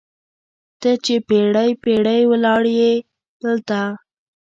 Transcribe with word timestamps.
ته 0.81 0.91
چې 1.05 1.15
پیړۍ، 1.27 1.71
پیړۍ 1.83 2.21
ولاړیې 2.31 2.91
دلته 3.41 3.79